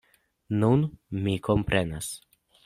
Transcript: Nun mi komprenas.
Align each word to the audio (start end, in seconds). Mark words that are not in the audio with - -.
Nun 0.63 0.85
mi 1.27 1.37
komprenas. 1.49 2.11